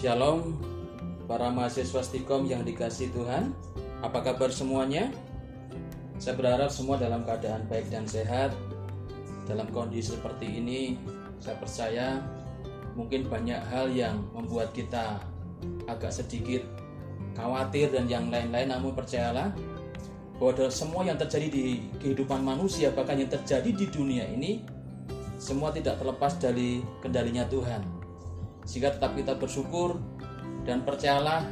[0.00, 0.56] Shalom
[1.28, 3.52] para mahasiswa Stikom yang dikasih Tuhan.
[4.00, 5.12] Apa kabar semuanya?
[6.16, 8.48] Saya berharap semua dalam keadaan baik dan sehat.
[9.44, 10.96] Dalam kondisi seperti ini,
[11.36, 12.16] saya percaya
[12.96, 15.20] mungkin banyak hal yang membuat kita
[15.84, 16.64] agak sedikit
[17.36, 19.52] khawatir dan yang lain-lain namun percayalah
[20.40, 24.64] bahwa semua yang terjadi di kehidupan manusia bahkan yang terjadi di dunia ini
[25.36, 27.99] semua tidak terlepas dari kendalinya Tuhan
[28.64, 29.98] sehingga tetap kita bersyukur
[30.64, 31.42] dan percayalah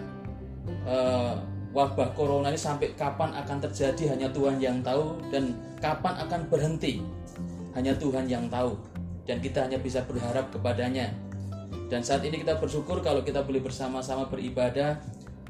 [0.87, 1.35] eh,
[1.73, 5.17] wabah corona ini sampai kapan akan terjadi hanya Tuhan yang tahu.
[5.33, 7.01] Dan kapan akan berhenti
[7.77, 8.77] hanya Tuhan yang tahu.
[9.29, 11.13] Dan kita hanya bisa berharap kepadanya.
[11.89, 15.01] Dan saat ini kita bersyukur kalau kita boleh bersama-sama beribadah.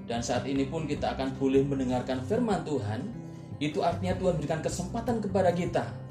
[0.08, 3.04] Dan saat ini pun kita akan boleh mendengarkan firman Tuhan.
[3.58, 6.07] Itu artinya Tuhan berikan kesempatan kepada kita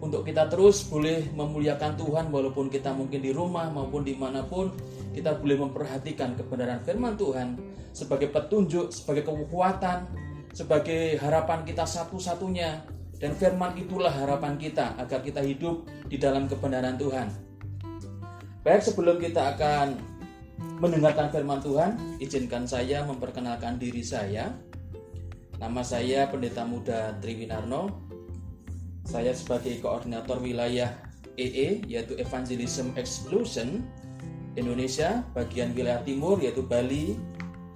[0.00, 4.72] untuk kita terus boleh memuliakan Tuhan walaupun kita mungkin di rumah maupun di mana pun
[5.16, 7.56] kita boleh memperhatikan kebenaran firman Tuhan
[7.96, 10.04] sebagai petunjuk, sebagai kekuatan,
[10.52, 12.84] sebagai harapan kita satu-satunya
[13.16, 17.32] dan firman itulah harapan kita agar kita hidup di dalam kebenaran Tuhan.
[18.60, 19.96] Baik sebelum kita akan
[20.80, 24.52] mendengarkan firman Tuhan, izinkan saya memperkenalkan diri saya.
[25.56, 28.05] Nama saya Pendeta Muda Triwinarno.
[29.06, 30.90] Saya sebagai koordinator wilayah
[31.38, 33.86] EE yaitu Evangelism Exclusion
[34.58, 37.14] Indonesia bagian wilayah timur yaitu Bali,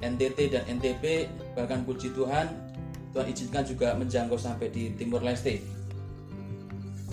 [0.02, 2.50] NTT dan NTB bahkan puji Tuhan
[3.14, 5.62] Tuhan izinkan juga menjangkau sampai di Timur Leste.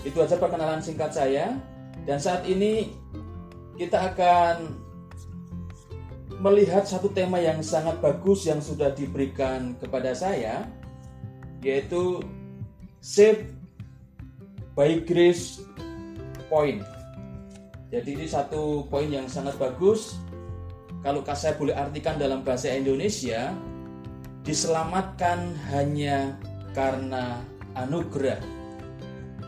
[0.06, 1.58] Itu aja perkenalan singkat saya
[2.06, 2.94] dan saat ini
[3.78, 4.78] kita akan
[6.38, 10.70] melihat satu tema yang sangat bagus yang sudah diberikan kepada saya
[11.66, 12.22] yaitu
[13.02, 13.57] save
[14.78, 15.58] by grace
[16.46, 16.86] point.
[17.90, 20.22] Jadi ini satu poin yang sangat bagus.
[21.02, 23.50] Kalau saya boleh artikan dalam bahasa Indonesia,
[24.46, 26.38] diselamatkan hanya
[26.78, 27.42] karena
[27.74, 28.38] anugerah.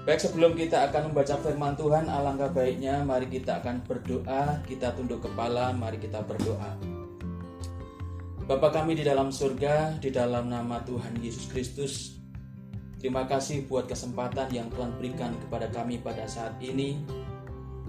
[0.03, 5.23] Baik sebelum kita akan membaca firman Tuhan, alangkah baiknya mari kita akan berdoa, kita tunduk
[5.23, 6.75] kepala, mari kita berdoa.
[8.51, 12.20] Bapa kami di dalam surga, di dalam nama Tuhan Yesus Kristus,
[13.01, 17.01] terima kasih buat kesempatan yang Tuhan berikan kepada kami pada saat ini,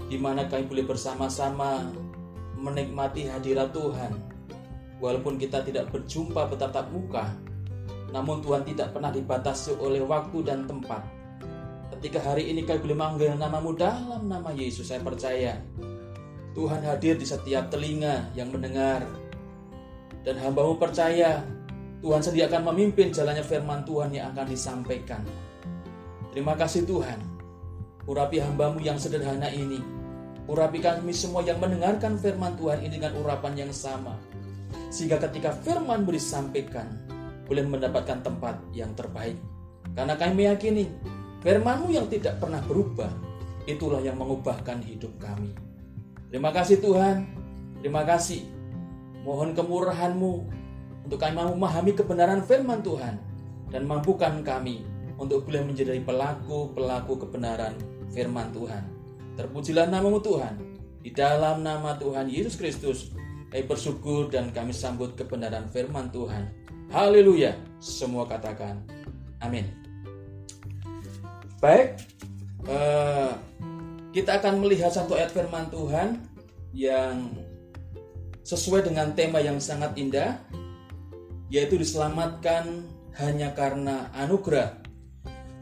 [0.08, 1.92] di mana kami boleh bersama-sama
[2.56, 4.16] menikmati hadirat Tuhan.
[5.04, 7.28] Walaupun kita tidak berjumpa bertatap muka,
[8.16, 11.02] namun Tuhan tidak pernah dibatasi oleh waktu dan tempat
[12.02, 15.62] Ketika hari ini kami boleh manggil namamu dalam nama Yesus, saya percaya
[16.58, 19.06] Tuhan hadir di setiap telinga yang mendengar.
[20.26, 21.46] Dan hambamu percaya
[22.02, 25.22] Tuhan sendiri akan memimpin jalannya firman Tuhan yang akan disampaikan.
[26.34, 27.20] Terima kasih Tuhan.
[28.10, 29.78] Urapi hambamu yang sederhana ini.
[30.50, 34.18] Urapi kami semua yang mendengarkan firman Tuhan ini dengan urapan yang sama.
[34.90, 36.90] Sehingga ketika firman disampaikan,
[37.46, 39.38] boleh mendapatkan tempat yang terbaik.
[39.94, 40.90] Karena kami meyakini
[41.42, 43.10] Firmanmu yang tidak pernah berubah,
[43.66, 45.58] itulah yang mengubahkan hidup kami.
[46.30, 47.26] Terima kasih Tuhan,
[47.82, 48.46] terima kasih.
[49.26, 50.32] Mohon kemurahanmu
[51.06, 53.18] untuk kami mau memahami kebenaran firman Tuhan
[53.72, 54.86] dan mampukan kami
[55.22, 57.78] untuk boleh menjadi pelaku-pelaku kebenaran
[58.10, 58.84] firman Tuhan.
[59.38, 60.58] Terpujilah namamu Tuhan.
[61.02, 63.10] Di dalam nama Tuhan Yesus Kristus,
[63.50, 66.46] kami bersyukur dan kami sambut kebenaran firman Tuhan.
[66.94, 67.58] Haleluya.
[67.82, 68.86] Semua katakan
[69.42, 69.66] amin.
[71.62, 72.02] Baik,
[72.66, 73.38] uh,
[74.14, 76.22] kita akan melihat satu ayat firman Tuhan
[76.74, 77.30] yang
[78.42, 80.42] sesuai dengan tema yang sangat indah,
[81.52, 82.88] yaitu diselamatkan
[83.20, 84.80] hanya karena anugerah.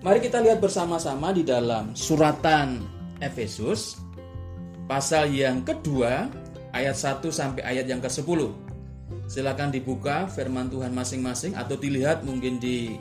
[0.06, 2.86] Mari kita lihat bersama-sama di dalam suratan
[3.20, 4.00] Efesus
[4.88, 6.30] pasal yang kedua
[6.72, 8.54] ayat 1 sampai ayat yang ke-10.
[9.28, 12.96] Silakan dibuka firman Tuhan masing-masing atau dilihat mungkin di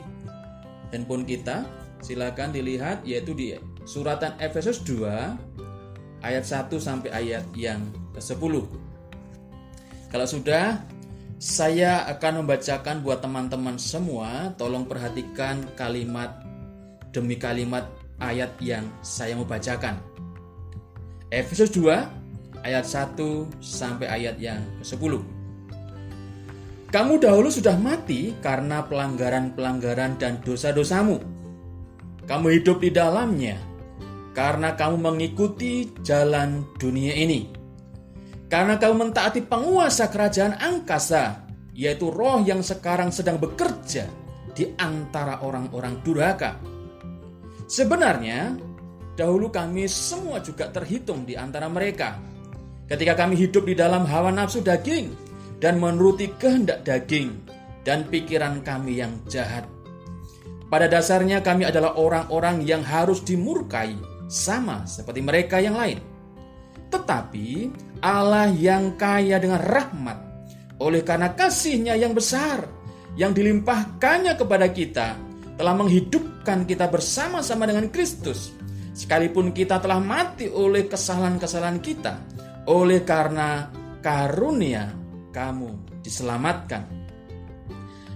[0.91, 1.63] handphone kita
[2.01, 3.55] silakan dilihat yaitu di
[3.85, 7.79] suratan Efesus 2 ayat 1 sampai ayat yang
[8.17, 8.65] ke-10.
[10.09, 10.81] Kalau sudah
[11.39, 16.43] saya akan membacakan buat teman-teman semua, tolong perhatikan kalimat
[17.15, 17.87] demi kalimat
[18.19, 19.95] ayat yang saya mau bacakan.
[21.31, 21.87] Efesus 2
[22.67, 23.15] ayat 1
[23.63, 25.23] sampai ayat yang ke-10.
[26.91, 31.39] Kamu dahulu sudah mati karena pelanggaran-pelanggaran dan dosa-dosamu
[32.29, 33.57] kamu hidup di dalamnya
[34.37, 37.58] karena kamu mengikuti jalan dunia ini.
[38.49, 41.45] Karena kamu mentaati penguasa kerajaan angkasa,
[41.77, 44.09] yaitu roh yang sekarang sedang bekerja
[44.57, 46.57] di antara orang-orang durhaka.
[47.69, 48.57] Sebenarnya,
[49.13, 52.17] dahulu kami semua juga terhitung di antara mereka.
[52.89, 55.29] Ketika kami hidup di dalam hawa nafsu daging,
[55.59, 57.35] dan menuruti kehendak daging
[57.83, 59.67] dan pikiran kami yang jahat.
[60.71, 63.99] Pada dasarnya kami adalah orang-orang yang harus dimurkai
[64.31, 65.99] sama seperti mereka yang lain.
[66.89, 67.47] Tetapi
[68.01, 70.17] Allah yang kaya dengan rahmat
[70.79, 72.63] oleh karena kasihnya yang besar
[73.19, 75.07] yang dilimpahkannya kepada kita
[75.59, 78.55] telah menghidupkan kita bersama-sama dengan Kristus.
[78.95, 82.19] Sekalipun kita telah mati oleh kesalahan-kesalahan kita,
[82.67, 83.67] oleh karena
[83.99, 84.91] karunia
[85.35, 86.83] kamu diselamatkan.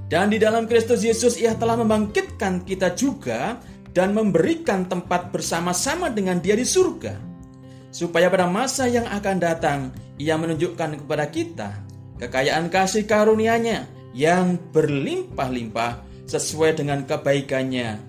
[0.08, 3.60] Dan di dalam Kristus Yesus ia telah membangkitkan kita juga
[3.92, 7.32] dan memberikan tempat bersama-sama dengan dia di surga.
[7.94, 9.80] Supaya pada masa yang akan datang
[10.18, 11.69] ia menunjukkan kepada kita
[12.18, 13.86] kekayaan kasih karunia-Nya
[14.18, 18.01] yang berlimpah-limpah sesuai dengan kebaikannya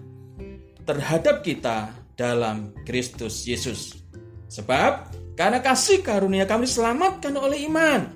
[0.88, 4.00] terhadap kita dalam Kristus Yesus.
[4.48, 8.06] Sebab karena kasih karunia kami diselamatkan oleh iman.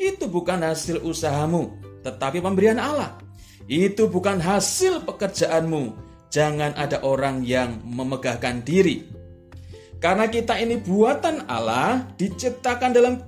[0.00, 3.20] Itu bukan hasil usahamu, tetapi pemberian Allah.
[3.70, 6.10] Itu bukan hasil pekerjaanmu.
[6.32, 9.04] Jangan ada orang yang memegahkan diri.
[10.02, 13.22] Karena kita ini buatan Allah, diciptakan dalam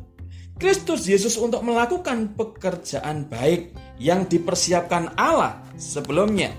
[0.59, 3.71] Kristus Yesus untuk melakukan pekerjaan baik
[4.03, 6.50] yang dipersiapkan Allah sebelumnya.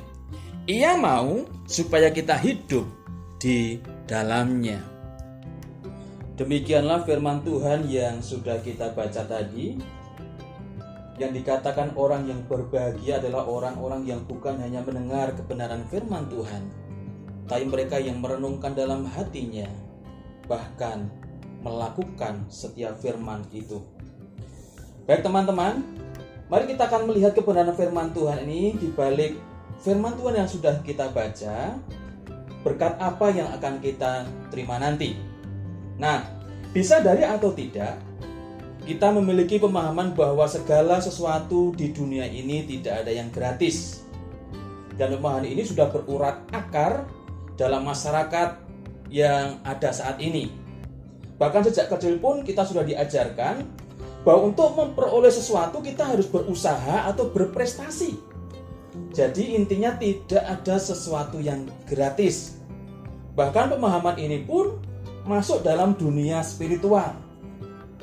[0.72, 2.88] Ia mau supaya kita hidup
[3.44, 4.80] di dalamnya.
[6.40, 9.76] Demikianlah firman Tuhan yang sudah kita baca tadi.
[11.16, 16.64] Yang dikatakan orang yang berbahagia adalah orang-orang yang bukan hanya mendengar kebenaran firman Tuhan,
[17.48, 19.64] tapi mereka yang merenungkan dalam hatinya,
[20.45, 21.09] bahkan
[21.65, 23.81] melakukan setiap firman itu.
[25.06, 25.81] Baik teman-teman,
[26.45, 29.33] Mari kita akan melihat kebenaran firman Tuhan ini di balik
[29.81, 31.74] firman Tuhan yang sudah kita baca.
[32.62, 35.18] Berkat apa yang akan kita terima nanti.
[35.97, 36.21] Nah,
[36.69, 37.97] bisa dari atau tidak,
[38.86, 44.06] kita memiliki pemahaman bahwa segala sesuatu di dunia ini tidak ada yang gratis.
[44.94, 47.09] Dan pemahaman ini sudah berurat akar
[47.57, 48.65] dalam masyarakat
[49.16, 50.52] yang ada saat ini.
[51.40, 53.64] Bahkan sejak kecil pun kita sudah diajarkan
[54.28, 58.20] bahwa untuk memperoleh sesuatu kita harus berusaha atau berprestasi.
[59.16, 62.60] Jadi intinya tidak ada sesuatu yang gratis.
[63.40, 64.84] Bahkan pemahaman ini pun
[65.24, 67.16] masuk dalam dunia spiritual.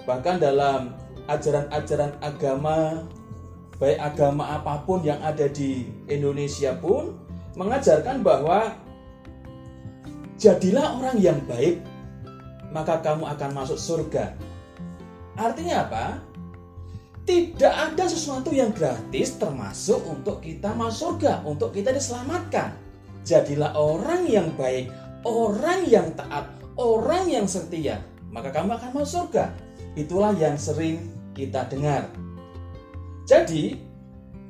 [0.08, 0.96] Bahkan dalam
[1.28, 3.04] ajaran-ajaran agama,
[3.76, 7.16] baik agama apa pun yang ada di Indonesia pun
[7.56, 8.76] mengajarkan bahwa
[10.42, 11.78] jadilah orang yang baik,
[12.74, 14.34] maka kamu akan masuk surga
[15.36, 16.06] Artinya apa?
[17.22, 22.74] Tidak ada sesuatu yang gratis termasuk untuk kita masuk surga, untuk kita diselamatkan.
[23.22, 24.90] Jadilah orang yang baik,
[25.22, 28.02] orang yang taat, orang yang setia,
[28.34, 29.54] maka kamu akan masuk surga.
[29.94, 30.98] Itulah yang sering
[31.32, 32.10] kita dengar.
[33.22, 33.78] Jadi,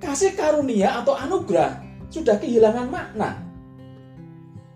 [0.00, 3.51] kasih karunia atau anugerah sudah kehilangan makna.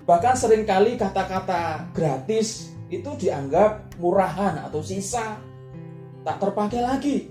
[0.07, 5.43] Bahkan sering kali kata-kata gratis itu dianggap murahan atau sisa
[6.23, 7.27] tak terpakai lagi.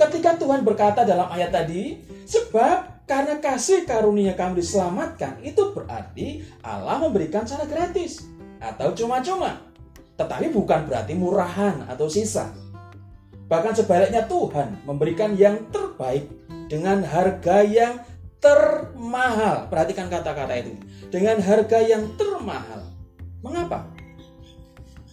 [0.00, 7.04] Ketika Tuhan berkata dalam ayat tadi, sebab karena kasih karunia kamu diselamatkan, itu berarti Allah
[7.04, 8.24] memberikan secara gratis
[8.60, 9.60] atau cuma-cuma.
[10.16, 12.48] Tetapi bukan berarti murahan atau sisa.
[13.48, 16.28] Bahkan sebaliknya Tuhan memberikan yang terbaik
[16.68, 17.96] dengan harga yang
[18.38, 19.70] termahal.
[19.70, 20.74] Perhatikan kata-kata itu.
[21.10, 22.86] Dengan harga yang termahal.
[23.42, 23.86] Mengapa?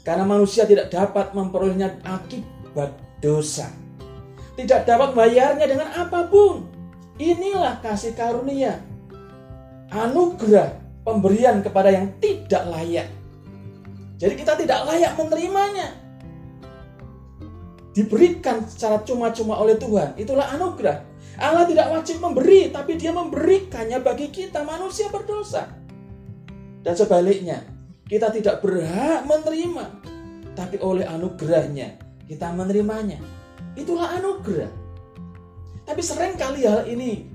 [0.05, 3.69] Karena manusia tidak dapat memperolehnya akibat dosa.
[4.55, 6.69] Tidak dapat membayarnya dengan apa pun.
[7.17, 8.79] Inilah kasih karunia.
[9.89, 13.09] Anugerah pemberian kepada yang tidak layak.
[14.15, 15.87] Jadi kita tidak layak menerimanya.
[17.95, 20.19] Diberikan secara cuma-cuma oleh Tuhan.
[20.19, 21.14] Itulah anugerah.
[21.35, 25.67] Allah tidak wajib memberi, tapi dia memberikannya bagi kita manusia berdosa.
[26.85, 27.65] Dan sebaliknya,
[28.07, 29.85] kita tidak berhak menerima,
[30.55, 31.99] tapi oleh anugerahnya
[32.29, 33.19] kita menerimanya.
[33.75, 34.71] Itulah anugerah.
[35.85, 37.29] Tapi sering kali hal ini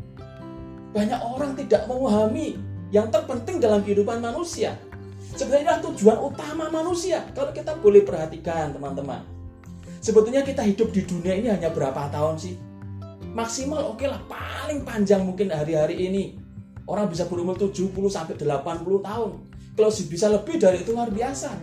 [0.90, 2.58] banyak orang tidak memahami
[2.90, 4.74] yang terpenting dalam kehidupan manusia.
[5.38, 7.22] Sebenarnya tujuan utama manusia.
[7.30, 9.22] Kalau kita boleh perhatikan teman-teman.
[10.02, 12.69] Sebetulnya kita hidup di dunia ini hanya berapa tahun sih?
[13.30, 16.34] Maksimal oke okay lah paling panjang mungkin hari-hari ini.
[16.90, 19.30] Orang bisa berumur 70 sampai 80 tahun.
[19.78, 21.54] Kalau bisa lebih dari itu luar biasa.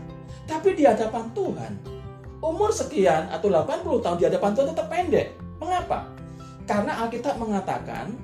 [0.47, 1.73] Tapi di hadapan Tuhan,
[2.39, 5.27] umur sekian atau 80 tahun di hadapan Tuhan tetap pendek.
[5.59, 6.07] Mengapa?
[6.63, 8.15] Karena Alkitab mengatakan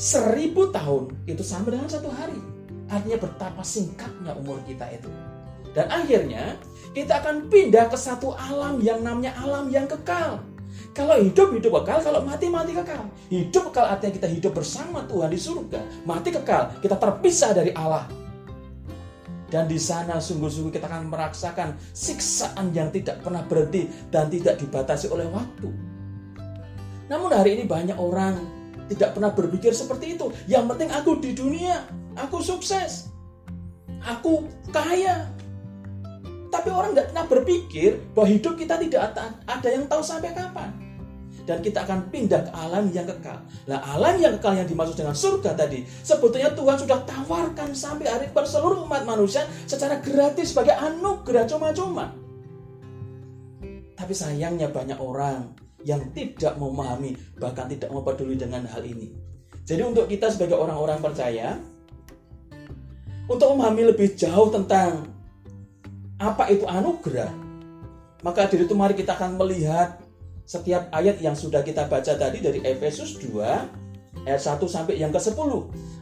[0.00, 2.40] seribu tahun itu sama dengan satu hari.
[2.88, 5.12] Artinya betapa singkatnya umur kita itu.
[5.76, 6.56] Dan akhirnya
[6.96, 10.40] kita akan pindah ke satu alam yang namanya alam yang kekal.
[10.94, 11.98] Kalau hidup, hidup kekal.
[12.06, 13.10] Kalau mati, mati kekal.
[13.26, 15.80] Hidup kekal artinya kita hidup bersama Tuhan di surga.
[16.06, 18.06] Mati kekal, kita terpisah dari Allah.
[19.50, 25.10] Dan di sana sungguh-sungguh kita akan merasakan siksaan yang tidak pernah berhenti dan tidak dibatasi
[25.10, 25.68] oleh waktu.
[27.10, 28.38] Namun hari ini banyak orang
[28.88, 30.30] tidak pernah berpikir seperti itu.
[30.46, 31.86] Yang penting aku di dunia,
[32.18, 33.10] aku sukses,
[34.02, 35.30] aku kaya,
[36.54, 39.10] tapi orang nggak pernah berpikir bahwa hidup kita tidak
[39.42, 40.70] ada yang tahu sampai kapan.
[41.44, 43.36] Dan kita akan pindah ke alam yang kekal.
[43.68, 45.84] Nah alam yang kekal yang dimaksud dengan surga tadi.
[45.84, 52.14] Sebetulnya Tuhan sudah tawarkan sampai hari per seluruh umat manusia secara gratis sebagai anugerah cuma-cuma.
[53.98, 55.52] Tapi sayangnya banyak orang
[55.84, 59.12] yang tidak memahami bahkan tidak peduli dengan hal ini.
[59.68, 61.60] Jadi untuk kita sebagai orang-orang percaya
[63.28, 65.13] untuk memahami lebih jauh tentang
[66.18, 67.30] apa itu anugerah?
[68.22, 70.00] Maka dari itu mari kita akan melihat
[70.44, 75.50] setiap ayat yang sudah kita baca tadi dari Efesus 2 ayat 1 sampai yang ke-10.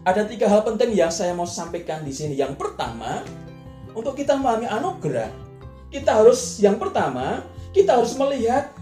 [0.03, 2.35] Ada tiga hal penting yang saya mau sampaikan di sini.
[2.35, 3.23] Yang pertama,
[3.95, 5.31] untuk kita memahami anugerah,
[5.91, 8.75] kita harus yang pertama, kita harus melihat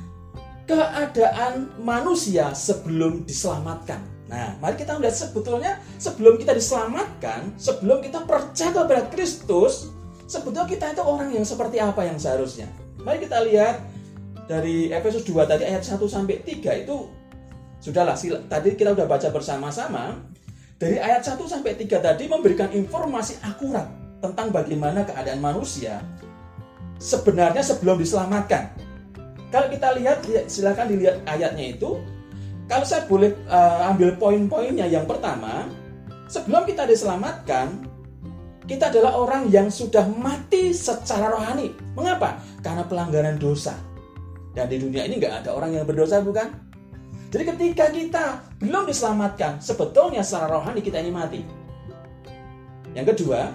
[0.65, 4.01] keadaan manusia sebelum diselamatkan.
[4.31, 9.91] Nah, mari kita melihat sebetulnya sebelum kita diselamatkan, sebelum kita percaya kepada Kristus,
[10.31, 12.71] sebetulnya kita itu orang yang seperti apa yang seharusnya.
[13.03, 13.83] Mari kita lihat
[14.47, 16.97] dari Efesus 2 tadi ayat 1 sampai 3 itu
[17.83, 18.15] sudahlah
[18.47, 20.23] tadi kita sudah baca bersama-sama.
[20.79, 23.91] Dari ayat 1 sampai 3 tadi memberikan informasi akurat
[24.23, 25.99] tentang bagaimana keadaan manusia
[27.03, 28.71] sebenarnya sebelum diselamatkan.
[29.51, 31.99] Kalau kita lihat silakan dilihat ayatnya itu.
[32.71, 35.67] Kalau saya boleh uh, ambil poin-poinnya yang pertama,
[36.31, 37.90] sebelum kita diselamatkan,
[38.71, 41.75] kita adalah orang yang sudah mati secara rohani.
[41.99, 42.39] Mengapa?
[42.63, 43.75] Karena pelanggaran dosa.
[44.55, 46.47] Dan di dunia ini nggak ada orang yang berdosa, bukan?
[47.35, 48.25] Jadi ketika kita
[48.63, 51.43] belum diselamatkan, sebetulnya secara rohani kita ini mati.
[52.95, 53.51] Yang kedua,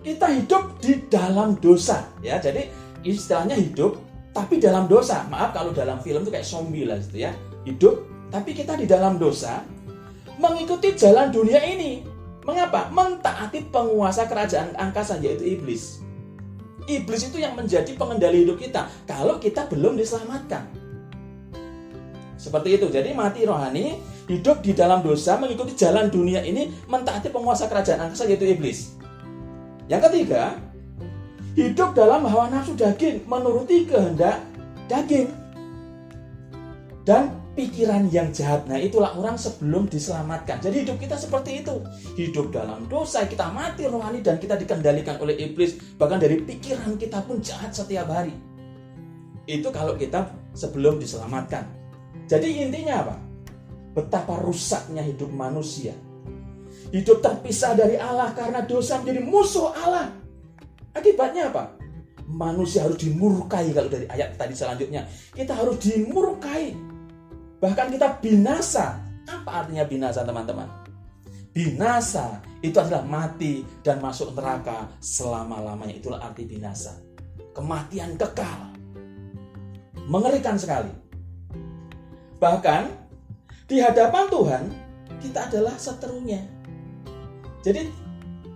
[0.00, 2.08] kita hidup di dalam dosa.
[2.24, 2.72] Ya, jadi
[3.04, 4.00] istilahnya hidup
[4.32, 5.28] tapi dalam dosa.
[5.28, 7.36] Maaf kalau dalam film itu kayak zombie lah gitu ya.
[7.68, 9.64] Hidup tapi kita di dalam dosa
[10.40, 12.07] mengikuti jalan dunia ini
[12.48, 12.88] Mengapa?
[12.88, 16.00] Mentaati penguasa kerajaan angkasa yaitu iblis.
[16.88, 20.64] Iblis itu yang menjadi pengendali hidup kita kalau kita belum diselamatkan.
[22.40, 22.88] Seperti itu.
[22.88, 24.00] Jadi mati rohani,
[24.32, 28.96] hidup di dalam dosa, mengikuti jalan dunia ini, mentaati penguasa kerajaan angkasa yaitu iblis.
[29.92, 30.56] Yang ketiga,
[31.52, 34.40] hidup dalam hawa nafsu daging, menuruti kehendak
[34.88, 35.28] daging.
[37.04, 38.70] Dan pikiran yang jahat.
[38.70, 40.62] Nah, itulah orang sebelum diselamatkan.
[40.62, 41.82] Jadi hidup kita seperti itu.
[42.14, 45.74] Hidup dalam dosa, kita mati rohani dan kita dikendalikan oleh iblis.
[45.98, 48.30] Bahkan dari pikiran kita pun jahat setiap hari.
[49.50, 51.66] Itu kalau kita sebelum diselamatkan.
[52.30, 53.16] Jadi intinya apa?
[53.98, 55.98] Betapa rusaknya hidup manusia.
[56.94, 60.14] Hidup terpisah dari Allah karena dosa menjadi musuh Allah.
[60.94, 61.74] Akibatnya apa?
[62.28, 65.08] Manusia harus dimurkai kalau dari ayat tadi selanjutnya.
[65.32, 66.87] Kita harus dimurkai
[67.58, 69.02] Bahkan kita binasa.
[69.28, 70.66] Apa artinya binasa teman-teman?
[71.52, 75.98] Binasa itu adalah mati dan masuk neraka selama-lamanya.
[75.98, 76.96] Itulah arti binasa.
[77.52, 78.72] Kematian kekal.
[80.08, 80.88] Mengerikan sekali.
[82.38, 82.82] Bahkan
[83.68, 84.62] di hadapan Tuhan
[85.20, 86.40] kita adalah seterunya.
[87.60, 87.90] Jadi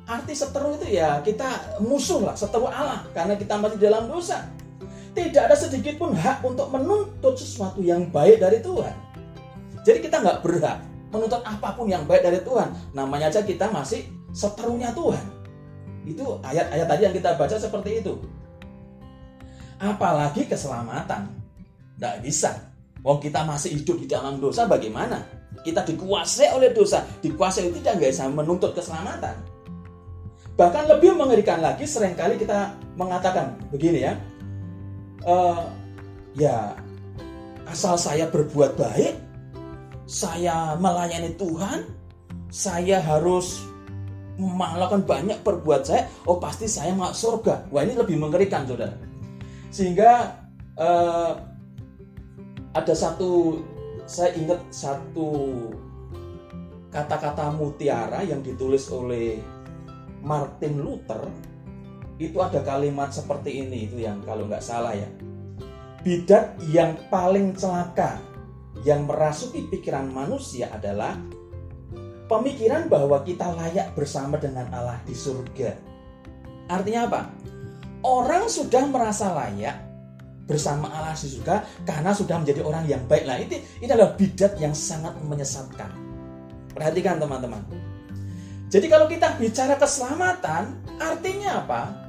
[0.06, 4.46] arti seteru itu ya kita musuh lah, seteru Allah karena kita masih dalam dosa
[5.12, 8.96] tidak ada sedikit pun hak untuk menuntut sesuatu yang baik dari Tuhan.
[9.84, 10.78] Jadi kita nggak berhak
[11.12, 12.72] menuntut apa pun yang baik dari Tuhan.
[12.96, 15.24] Namanya aja kita masih seterunya Tuhan.
[16.08, 18.16] Itu ayat-ayat tadi yang kita baca seperti itu.
[19.76, 21.28] Apalagi keselamatan.
[22.00, 22.72] Nggak bisa.
[23.04, 25.20] Wong kita masih hidup di dalam dosa bagaimana?
[25.60, 27.04] Kita dikuasai oleh dosa.
[27.20, 29.36] Dikuasai itu tidak bisa menuntut keselamatan.
[30.56, 34.14] Bahkan lebih mengerikan lagi sering kali kita mengatakan begini ya
[35.26, 35.68] uh,
[36.36, 36.76] ya
[37.68, 39.14] asal saya berbuat baik,
[40.04, 41.88] saya melayani Tuhan,
[42.52, 43.64] saya harus
[44.36, 47.68] melakukan banyak perbuat saya, oh pasti saya masuk surga.
[47.70, 48.96] Wah ini lebih mengerikan saudara.
[49.72, 50.36] Sehingga
[50.76, 51.32] uh,
[52.72, 53.60] ada satu,
[54.08, 55.48] saya ingat satu
[56.92, 59.40] kata-kata mutiara yang ditulis oleh
[60.20, 61.24] Martin Luther
[62.30, 65.08] itu ada kalimat seperti ini itu yang kalau nggak salah ya
[66.02, 68.18] bidat yang paling celaka
[68.82, 71.14] yang merasuki pikiran manusia adalah
[72.26, 75.78] pemikiran bahwa kita layak bersama dengan Allah di surga.
[76.66, 77.20] Artinya apa?
[78.02, 79.78] Orang sudah merasa layak
[80.50, 83.22] bersama Allah di surga karena sudah menjadi orang yang baik.
[83.22, 85.94] Nah, ini, ini adalah bidat yang sangat menyesatkan.
[86.74, 87.62] Perhatikan teman-teman.
[88.66, 92.01] Jadi kalau kita bicara keselamatan, artinya apa?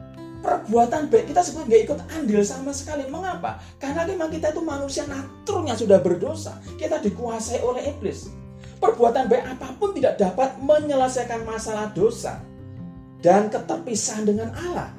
[0.44, 3.08] Perbuatan baik kita sebut nggak ikut andil sama sekali.
[3.08, 3.64] Mengapa?
[3.80, 6.60] Karena memang kita itu manusia naturnya sudah berdosa.
[6.76, 8.28] Kita dikuasai oleh iblis.
[8.84, 12.44] Perbuatan baik apa pun tidak dapat menyelesaikan masalah dosa
[13.24, 14.92] dan keterpisahan dengan Allah.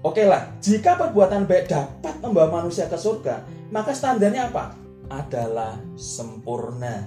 [0.00, 4.72] Oke lah, jika perbuatan baik dapat membawa manusia ke surga, maka standarnya apa?
[5.12, 7.04] Adalah sempurna.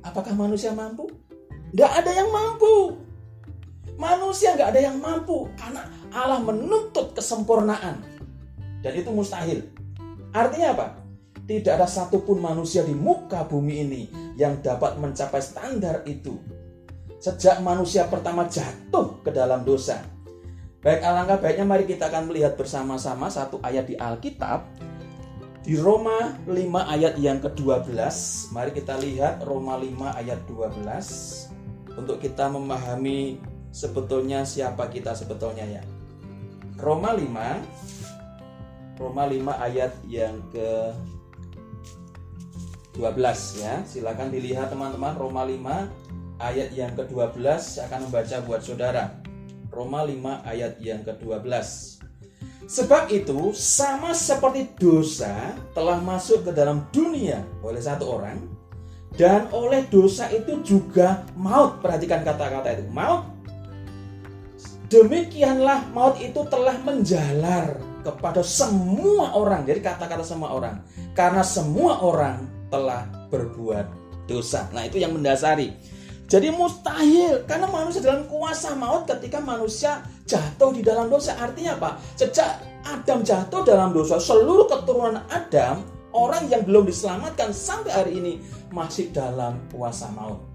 [0.00, 1.12] Apakah manusia mampu?
[1.76, 2.96] Gak ada yang mampu.
[4.02, 8.02] Manusia gak ada yang mampu karena Allah menuntut kesempurnaan.
[8.82, 9.70] Dan itu mustahil.
[10.34, 10.86] Artinya apa?
[11.46, 14.02] Tidak ada satupun manusia di muka bumi ini
[14.34, 16.34] yang dapat mencapai standar itu.
[17.22, 20.02] Sejak manusia pertama jatuh ke dalam dosa,
[20.82, 24.66] Baik, alangkah baiknya mari kita akan melihat bersama-sama satu ayat di Alkitab.
[25.62, 26.58] Di Roma 5
[26.90, 27.94] ayat yang ke-12.
[28.50, 32.02] Mari kita lihat Roma 5 ayat 12.
[32.02, 33.38] Untuk kita memahami
[33.72, 35.82] sebetulnya siapa kita sebetulnya ya.
[36.78, 40.92] Roma 5 Roma 5 ayat yang ke
[42.94, 43.80] 12 ya.
[43.88, 49.16] Silakan dilihat teman-teman Roma 5 ayat yang ke-12 saya akan membaca buat saudara.
[49.72, 51.48] Roma 5 ayat yang ke-12.
[52.68, 58.38] Sebab itu sama seperti dosa telah masuk ke dalam dunia oleh satu orang
[59.16, 61.80] dan oleh dosa itu juga maut.
[61.84, 63.31] Perhatikan kata-kata itu, maut.
[64.92, 69.64] Demikianlah maut itu telah menjalar kepada semua orang.
[69.64, 70.84] Jadi kata-kata semua orang.
[71.16, 73.88] Karena semua orang telah berbuat
[74.28, 74.68] dosa.
[74.76, 75.72] Nah, itu yang mendasari.
[76.28, 81.40] Jadi mustahil karena manusia dalam kuasa maut ketika manusia jatuh di dalam dosa.
[81.40, 81.96] Artinya apa?
[82.16, 88.32] Sejak Adam jatuh dalam dosa, seluruh keturunan Adam, orang yang belum diselamatkan sampai hari ini
[88.72, 90.51] masih dalam kuasa maut.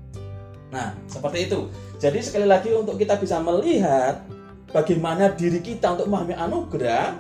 [0.72, 1.72] Nah, seperti itu.
[1.98, 4.24] Jadi sekali lagi untuk kita bisa melihat
[4.72, 7.16] bagaimana diri kita untuk memahami anugerah.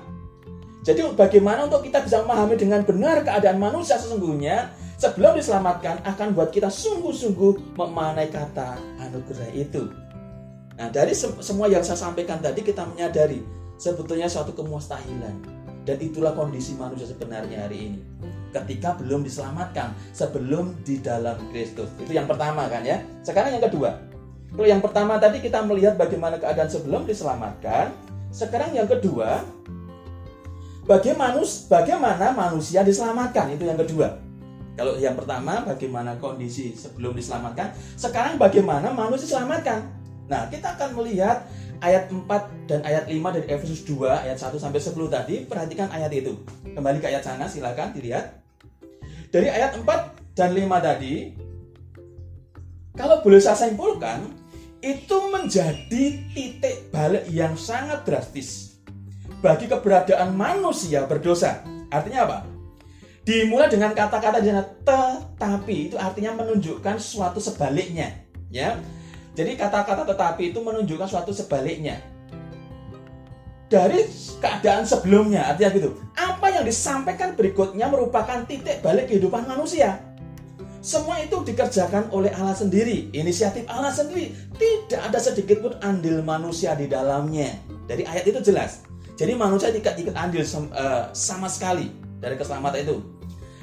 [0.83, 6.49] Jadi bagaimana untuk kita bisa memahami dengan benar keadaan manusia sesungguhnya sebelum diselamatkan akan buat
[6.51, 9.91] kita sungguh-sungguh memanai kata anugerah itu.
[10.77, 13.41] Nah, dari se semua yang saya sampaikan tadi kita menyadari
[13.81, 15.35] sebetulnya suatu kemustahilan
[15.83, 17.99] dan itulah kondisi manusia sebenarnya hari ini.
[18.51, 21.91] Ketika belum diselamatkan, sebelum di dalam Kristus.
[21.99, 23.03] Itu yang pertama kan ya.
[23.21, 23.97] Sekarang yang kedua.
[24.47, 27.91] Kalau yang pertama tadi kita melihat bagaimana keadaan sebelum diselamatkan,
[28.31, 29.43] sekarang yang kedua
[30.87, 34.17] bagaimana bagaimana manusia diselamatkan itu yang kedua.
[34.77, 39.83] Kalau yang pertama bagaimana kondisi sebelum diselamatkan, sekarang bagaimana manusia diselamatkan.
[40.27, 41.47] Nah, kita akan melihat
[41.83, 45.35] ayat 4 dan ayat 5 dari Efesus 2 ayat 1 sampai 10 tadi.
[45.45, 46.37] Perhatikan ayat itu.
[46.63, 48.41] Kembali ke ayat sana silakan dilihat.
[49.29, 51.13] Dari ayat 4 dan 5 tadi
[52.97, 54.25] kalau boleh saya simpulkan
[54.81, 58.81] itu menjadi titik balik yang sangat drastis
[59.41, 61.61] bagi keberadaan manusia berdosa.
[61.93, 62.57] Artinya apa?
[63.27, 68.79] dimulai dengan kata-kata di sana tetapi itu artinya menunjukkan suatu sebaliknya ya
[69.37, 72.01] jadi kata-kata tetapi itu menunjukkan suatu sebaliknya.
[73.69, 74.01] Dari
[74.41, 75.89] keadaan sebelumnya artinya gitu.
[76.17, 80.01] Apa yang disampaikan berikutnya merupakan titik balik kehidupan manusia.
[80.81, 84.33] Semua itu dikerjakan oleh Allah sendiri inisiatif Allah sendiri.
[84.57, 87.53] Tidak ada sedikit pun andil manusia di dalamnya.
[87.85, 88.81] Dari ayat itu jelas.
[89.21, 92.97] Jadi manusia tidak ikut andil eh, sama sekali dari keselamatan itu.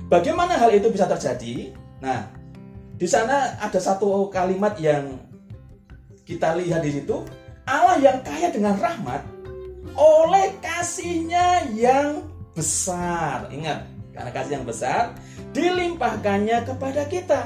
[0.07, 1.75] Bagaimana hal itu bisa terjadi?
[1.99, 2.31] Nah,
[2.95, 5.34] di sana ada satu kalimat yang
[6.25, 7.25] kita lihat di situ,
[7.69, 9.25] Allah yang kaya dengan rahmat
[9.97, 12.25] oleh kasihnya yang
[12.57, 13.49] besar.
[13.53, 15.13] Ingat, karena kasih yang besar
[15.53, 17.41] dilimpahkannya kepada kita.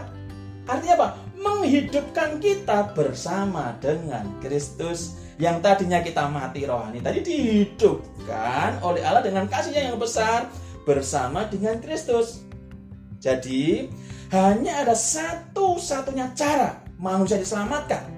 [0.64, 1.08] Artinya apa?
[1.38, 9.46] Menghidupkan kita bersama dengan Kristus yang tadinya kita mati rohani tadi dihidupkan oleh Allah dengan
[9.46, 10.50] kasihnya yang besar
[10.82, 12.42] bersama dengan Kristus.
[13.18, 13.90] Jadi,
[14.30, 18.17] hanya ada satu-satunya cara manusia diselamatkan.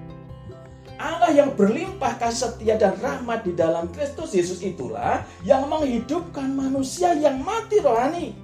[1.01, 7.17] Allah yang berlimpah kasih setia dan rahmat di dalam Kristus Yesus itulah yang menghidupkan manusia
[7.17, 8.37] yang mati rohani.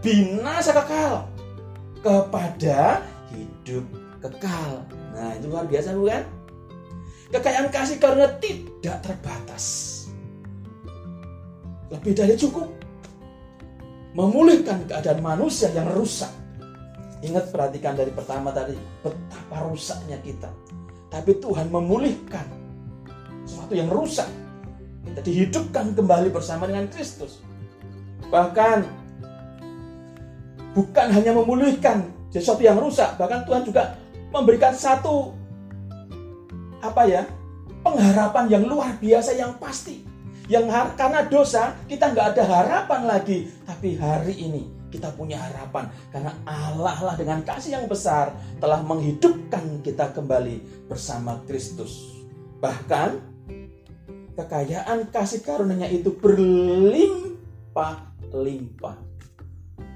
[0.00, 1.28] Binasa kekal
[2.00, 3.04] kepada
[3.36, 3.84] hidup
[4.24, 4.80] kekal.
[5.12, 6.24] Nah, itu luar biasa bukan?
[7.36, 9.64] Kekayaan kasih karena tidak terbatas.
[11.92, 12.72] Lebih dari cukup
[14.16, 16.32] memulihkan keadaan manusia yang rusak.
[17.20, 20.48] Ingat perhatikan dari pertama tadi, betapa rusaknya kita.
[21.14, 22.42] Tapi Tuhan memulihkan
[23.46, 24.26] sesuatu yang rusak.
[25.04, 27.38] kita dihidupkan kembali bersama dengan Kristus.
[28.32, 28.82] Bahkan
[30.74, 33.94] bukan hanya memulihkan sesuatu yang rusak, bahkan Tuhan juga
[34.34, 35.30] memberikan satu
[36.82, 37.22] apa ya
[37.86, 40.02] pengharapan yang luar biasa yang pasti.
[40.50, 46.30] Yang karena dosa kita nggak ada harapan lagi, tapi hari ini kita punya harapan karena
[46.46, 48.30] Allah lah dengan kasih yang besar
[48.62, 52.22] telah menghidupkan kita kembali bersama Kristus.
[52.62, 53.18] Bahkan
[54.38, 58.96] kekayaan kasih karunia itu berlimpah-limpah.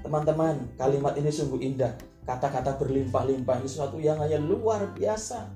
[0.03, 1.95] Teman-teman, kalimat ini sungguh indah.
[2.27, 5.47] Kata-kata berlimpah-limpah ini sesuatu yang hanya luar biasa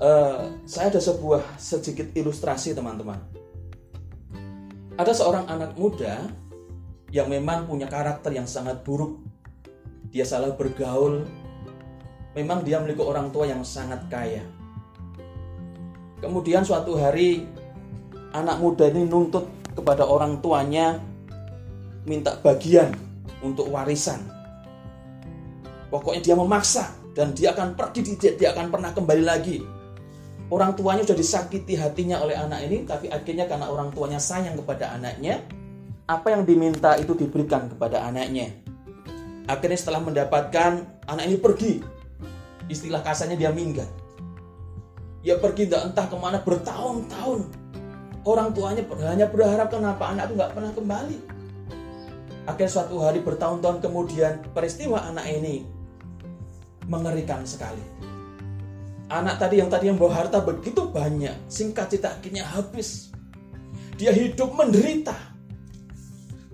[0.00, 3.20] uh, saya ada sebuah sedikit ilustrasi teman-teman.
[4.94, 6.30] Ada seorang anak muda
[7.14, 9.22] yang memang punya karakter yang sangat buruk.
[10.10, 11.22] Dia salah bergaul.
[12.34, 14.42] Memang dia memiliki orang tua yang sangat kaya.
[16.18, 17.46] Kemudian suatu hari
[18.34, 19.46] anak muda ini nuntut
[19.78, 20.98] kepada orang tuanya
[22.02, 22.90] minta bagian
[23.38, 24.18] untuk warisan.
[25.94, 29.62] Pokoknya dia memaksa dan dia akan pergi dia, dia akan pernah kembali lagi
[30.52, 34.92] orang tuanya sudah disakiti hatinya oleh anak ini, tapi akhirnya karena orang tuanya sayang kepada
[34.92, 35.40] anaknya,
[36.04, 38.52] apa yang diminta itu diberikan kepada anaknya.
[39.48, 41.72] Akhirnya setelah mendapatkan, anak ini pergi.
[42.68, 43.88] Istilah kasarnya dia minggat.
[45.24, 47.40] Dia pergi tidak entah ke mana bertahun-tahun.
[48.24, 51.18] Orang tuanya hanya berharap kenapa anak itu nggak pernah kembali.
[52.44, 55.64] Akhirnya suatu hari bertahun-tahun kemudian peristiwa anak ini
[56.88, 57.80] mengerikan sekali
[59.12, 63.12] Anak tadi yang tadi yang bawa harta begitu banyak, singkat cerita akhirnya habis.
[64.00, 65.33] Dia hidup menderita.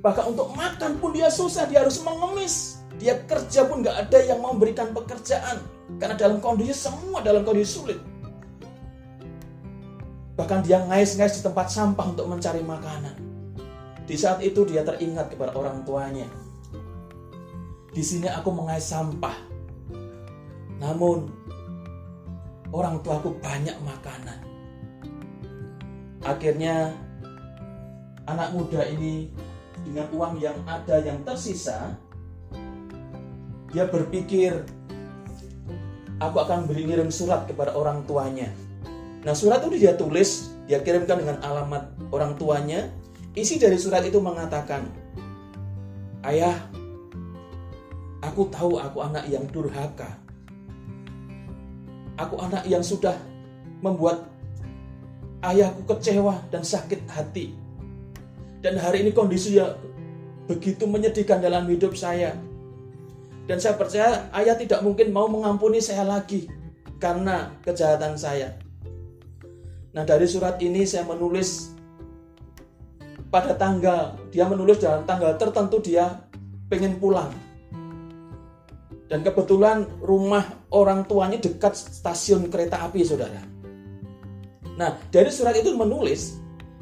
[0.01, 2.81] Bahkan untuk makan pun dia susah, dia harus mengemis.
[2.97, 5.61] Dia kerja pun gak ada yang memberikan pekerjaan.
[6.01, 8.01] Karena dalam kondisi semua dalam kondisi sulit.
[10.41, 13.13] Bahkan dia ngais-ngais di tempat sampah untuk mencari makanan.
[14.09, 16.29] Di saat itu dia teringat kepada orang tuanya.
[17.93, 19.37] Di sini aku mengais sampah.
[20.81, 21.29] Namun
[22.73, 24.41] orang tuaku banyak makanan.
[26.25, 26.97] Akhirnya
[28.25, 29.29] anak muda ini
[29.87, 31.97] dengan uang yang ada yang tersisa,
[33.71, 34.67] dia berpikir
[36.21, 38.51] aku akan beri ngirim surat kepada orang tuanya.
[39.25, 42.91] Nah surat itu dia tulis, dia kirimkan dengan alamat orang tuanya.
[43.33, 44.91] Isi dari surat itu mengatakan,
[46.27, 46.57] Ayah,
[48.21, 50.19] aku tahu aku anak yang durhaka.
[52.21, 53.17] Aku anak yang sudah
[53.81, 54.29] membuat
[55.41, 57.57] ayahku kecewa dan sakit hati.
[58.61, 59.77] Dan hari ini kondisi yang
[60.45, 62.37] begitu menyedihkan dalam hidup saya.
[63.49, 66.47] Dan saya percaya ayah tidak mungkin mau mengampuni saya lagi
[67.01, 68.55] karena kejahatan saya.
[69.91, 71.75] Nah dari surat ini saya menulis
[73.33, 76.23] pada tanggal, dia menulis dalam tanggal tertentu dia
[76.71, 77.33] pengen pulang
[79.11, 83.43] dan kebetulan rumah orang tuanya dekat stasiun kereta api, saudara.
[84.79, 86.39] Nah, dari surat itu menulis,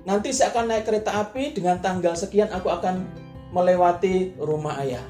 [0.08, 3.04] nanti saya akan naik kereta api dengan tanggal sekian aku akan
[3.52, 5.04] melewati rumah ayah.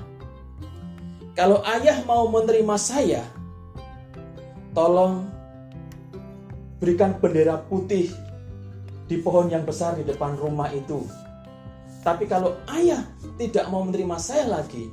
[1.38, 3.22] Kalau ayah mau menerima saya,
[4.74, 5.30] tolong
[6.82, 8.10] berikan bendera putih
[9.06, 11.06] di pohon yang besar di depan rumah itu.
[12.02, 13.06] Tapi kalau ayah
[13.38, 14.90] tidak mau menerima saya lagi,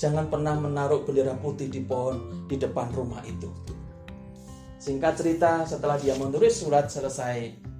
[0.00, 3.52] jangan pernah menaruh bendera putih di pohon di depan rumah itu.
[4.80, 7.71] Singkat cerita, setelah dia menulis surat selesai,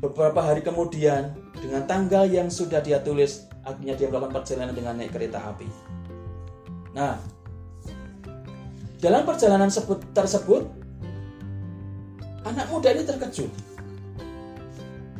[0.00, 5.12] beberapa hari kemudian, dengan tanggal yang sudah dia tulis, akhirnya dia melakukan perjalanan dengan naik
[5.12, 5.68] kereta api.
[6.92, 7.20] Nah,
[9.00, 9.68] dalam perjalanan
[10.12, 10.62] tersebut,
[12.44, 13.52] anak muda ini terkejut.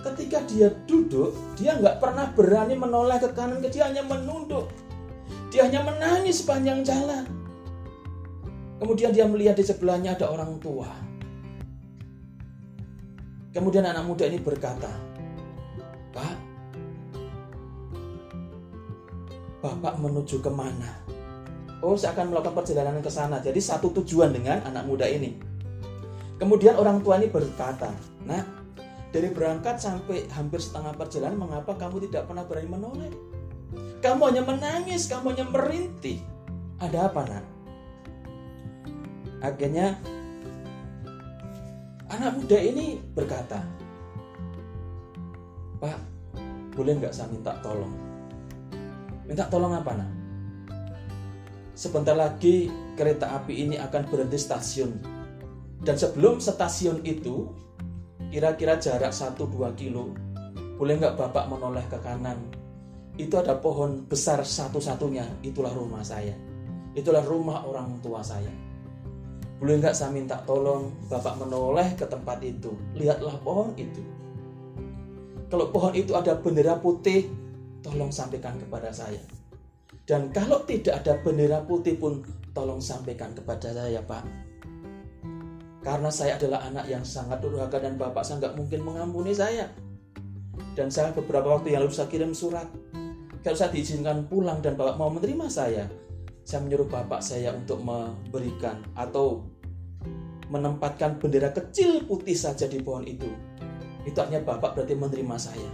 [0.01, 4.71] Ketika dia duduk, dia nggak pernah berani menoleh ke kanan ke dia hanya menunduk
[5.57, 7.25] dia hanya menangis sepanjang jalan.
[8.77, 10.91] Kemudian dia melihat di sebelahnya ada orang tua.
[13.57, 14.93] Kemudian anak muda ini berkata,
[16.13, 16.37] Pak,
[19.65, 21.01] Bapak menuju ke mana?
[21.81, 23.41] Oh, saya akan melakukan perjalanan ke sana.
[23.41, 25.41] Jadi satu tujuan dengan anak muda ini.
[26.37, 27.97] Kemudian orang tua ini berkata,
[28.29, 28.45] Nah,
[29.09, 33.13] dari berangkat sampai hampir setengah perjalanan, mengapa kamu tidak pernah berani menoleh?
[34.05, 36.21] Kamu hanya menangis, kamu hanya merintih.
[36.77, 37.45] Ada apa nak?
[39.41, 39.97] Akhirnya
[42.11, 43.63] anak muda ini berkata,
[45.83, 45.99] Pak,
[46.75, 47.95] boleh nggak saya minta tolong?
[49.27, 50.11] Minta tolong apa nak?
[51.77, 54.93] Sebentar lagi kereta api ini akan berhenti stasiun.
[55.85, 57.53] Dan sebelum stasiun itu,
[58.31, 60.13] kira-kira jarak 1-2 kilo
[60.77, 62.37] boleh nggak bapak menoleh ke kanan
[63.17, 66.37] itu ada pohon besar satu-satunya itulah rumah saya
[66.93, 68.53] itulah rumah orang tua saya
[69.57, 72.77] boleh nggak saya minta tolong bapak menoleh ke tempat itu?
[72.93, 74.05] Lihatlah pohon itu.
[75.49, 77.31] Kalau pohon itu ada bendera putih
[77.81, 79.23] tolong sampaikan kepada saya.
[80.07, 82.21] Dan kalau tidak ada bendera putih pun
[82.53, 84.23] tolong sampaikan kepada saya pak.
[85.81, 89.73] Karena saya adalah anak yang sangat durhaka dan bapak saya nggak mungkin mengampuni saya.
[90.77, 92.69] Dan saya beberapa waktu yang lalu saya kirim surat.
[93.41, 95.87] Kalau saya diizinkan pulang dan Bapak mau menerima saya,
[96.47, 99.43] saya menyuruh Bapak saya untuk memberikan atau
[100.47, 103.27] menempatkan bendera kecil putih saja di pohon itu.
[104.07, 105.71] Itu artinya Bapak berarti menerima saya.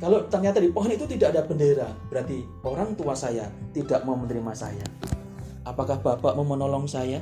[0.00, 4.52] Kalau ternyata di pohon itu tidak ada bendera, berarti orang tua saya tidak mau menerima
[4.56, 4.86] saya.
[5.68, 7.20] Apakah Bapak mau menolong saya?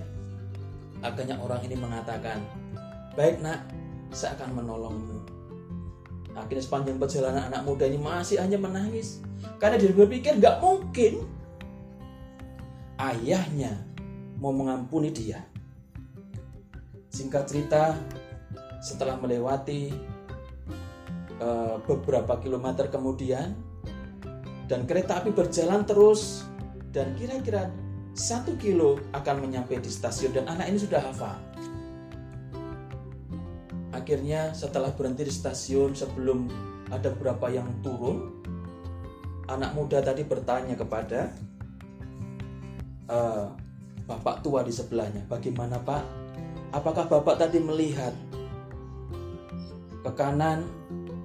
[1.03, 2.39] Akhirnya orang ini mengatakan,
[3.19, 3.67] "Baik, Nak,
[4.15, 5.19] saya akan menolongmu."
[6.39, 9.27] Akhirnya sepanjang perjalanan anak muda ini masih hanya menangis.
[9.59, 11.27] Karena dia berpikir nggak mungkin
[12.99, 13.75] ayahnya
[14.39, 15.43] mau mengampuni dia.
[17.09, 17.99] Singkat cerita,
[18.79, 19.91] setelah melewati
[21.43, 23.55] uh, beberapa kilometer kemudian,
[24.69, 26.47] dan kereta api berjalan terus,
[26.93, 27.71] dan kira-kira
[28.19, 31.39] satu kilo akan menyampai di stasiun dan anak ini sudah hafal
[33.95, 36.51] akhirnya setelah berhenti di stasiun sebelum
[36.91, 38.43] ada beberapa yang turun
[39.47, 41.31] anak muda tadi bertanya kepada
[43.09, 43.49] uh,
[44.09, 45.25] bapak tua di sebelahnya.
[45.27, 46.05] Bagaimana pak?
[46.73, 48.13] Apakah bapak tadi melihat
[50.05, 50.69] ke kanan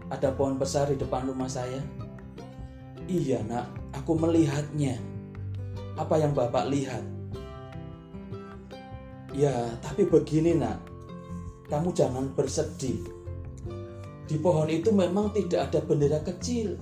[0.07, 1.79] ada pohon besar di depan rumah saya?
[3.07, 3.67] Iya nak.
[4.03, 4.99] Aku melihatnya.
[5.99, 7.03] Apa yang bapak lihat?
[9.35, 10.79] Ya tapi begini nak.
[11.67, 13.03] Kamu jangan bersedih.
[14.23, 16.79] Di pohon itu memang tidak ada bendera kecil.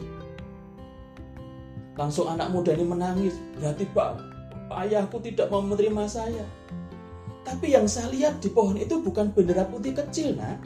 [1.98, 3.36] Langsung anak muda ini menangis.
[3.58, 4.31] Berarti pak,
[4.74, 6.46] ayahku tidak mau menerima saya.
[7.42, 10.62] Tapi yang saya lihat di pohon itu bukan bendera putih kecil, nak.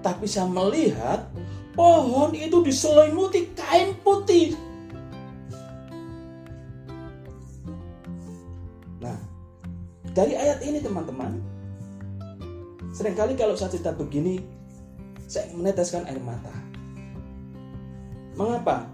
[0.00, 1.26] Tapi saya melihat
[1.74, 4.54] pohon itu diselimuti kain putih.
[9.02, 9.18] Nah,
[10.14, 11.54] dari ayat ini teman-teman,
[12.94, 14.38] Seringkali kalau saya cerita begini,
[15.26, 16.54] saya meneteskan air mata.
[18.38, 18.86] Mengapa?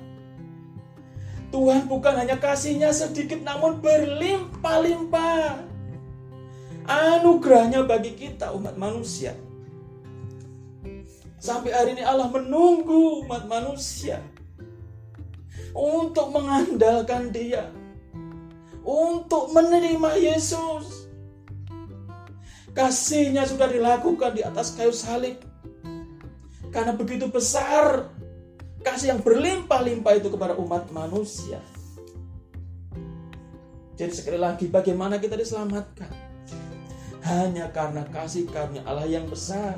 [1.51, 5.67] Tuhan bukan hanya kasihnya sedikit namun berlimpah-limpah.
[6.87, 9.35] Anugerahnya bagi kita umat manusia.
[11.41, 14.23] Sampai hari ini Allah menunggu umat manusia
[15.75, 17.71] untuk mengandalkan Dia,
[18.85, 21.11] untuk menerima Yesus.
[22.71, 25.43] Kasihnya sudah dilakukan di atas kayu salib.
[26.71, 28.15] Karena begitu besar
[28.81, 31.61] kasih yang berlimpah-limpah itu kepada umat manusia.
[34.01, 36.09] Jadi sekali lagi bagaimana kita diselamatkan?
[37.21, 39.77] Hanya karena kasih karunia Allah yang besar.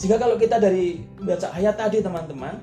[0.00, 2.56] Sehingga kalau kita dari baca ayat tadi teman-teman,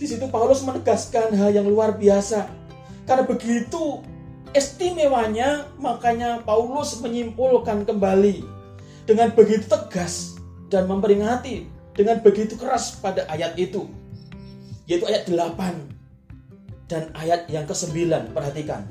[0.00, 2.48] di situ Paulus menegaskan hal yang luar biasa.
[3.04, 4.00] Karena begitu
[4.56, 8.40] istimewanya makanya Paulus menyimpulkan kembali
[9.04, 10.40] dengan begitu tegas
[10.72, 13.88] dan memperingati dengan begitu keras pada ayat itu
[14.86, 15.56] yaitu ayat 8
[16.86, 17.96] dan ayat yang ke-9
[18.30, 18.86] perhatikan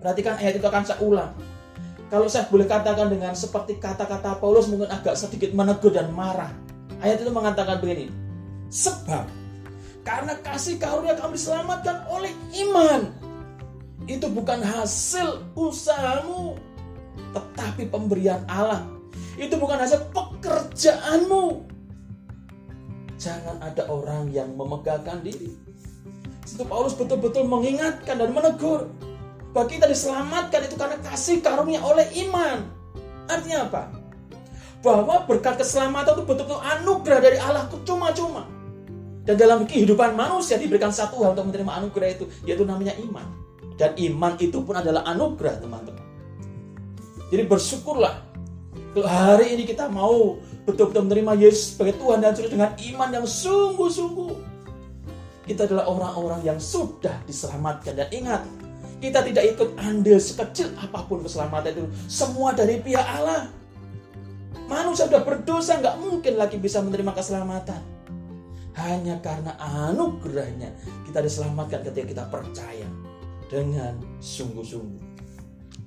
[0.00, 1.32] perhatikan ayat itu akan saya ulang
[2.08, 6.54] kalau saya boleh katakan dengan seperti kata-kata Paulus mungkin agak sedikit menegur dan marah
[7.04, 8.08] ayat itu mengatakan begini
[8.72, 9.28] sebab
[10.00, 12.32] karena kasih karunia kami diselamatkan oleh
[12.64, 13.20] iman
[14.08, 16.58] itu bukan hasil usahamu,
[17.30, 18.88] tetapi pemberian Allah.
[19.38, 21.69] Itu bukan hasil pekerjaanmu.
[23.20, 25.52] Jangan ada orang yang memegahkan diri.
[26.48, 28.88] Situ Paulus betul-betul mengingatkan dan menegur
[29.52, 32.64] bahwa kita diselamatkan itu karena kasih karunia oleh iman.
[33.28, 33.82] Artinya apa?
[34.80, 38.48] Bahwa berkat keselamatan itu betul-betul anugerah dari Allah cuma-cuma.
[39.28, 43.28] Dan dalam kehidupan manusia diberikan satu hal untuk menerima anugerah itu, yaitu namanya iman.
[43.76, 46.00] Dan iman itu pun adalah anugerah teman-teman.
[47.28, 48.29] Jadi bersyukurlah
[48.98, 54.34] hari ini kita mau betul-betul menerima Yesus sebagai Tuhan dan Juru dengan iman yang sungguh-sungguh.
[55.46, 58.42] Kita adalah orang-orang yang sudah diselamatkan dan ingat
[59.00, 63.50] kita tidak ikut andil sekecil apa pun keselamatan itu semua dari pihak Allah.
[64.70, 67.82] Manusia sudah berdosa nggak mungkin lagi bisa menerima keselamatan.
[68.78, 70.70] Hanya karena anugerahnya
[71.06, 72.86] kita diselamatkan ketika kita percaya
[73.50, 75.02] dengan sungguh-sungguh.